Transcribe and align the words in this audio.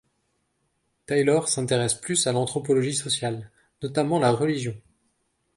Tylor 1.05 1.47
s'intéresse 1.47 1.93
plus 1.93 2.25
à 2.25 2.31
l'anthropologie 2.31 2.95
sociale, 2.95 3.51
notamment 3.83 4.17
la 4.17 4.31
religion. 4.31 4.75